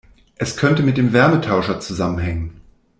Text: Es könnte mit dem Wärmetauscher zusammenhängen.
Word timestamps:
Es 0.37 0.57
könnte 0.57 0.81
mit 0.81 0.97
dem 0.97 1.13
Wärmetauscher 1.13 1.79
zusammenhängen. 1.79 2.59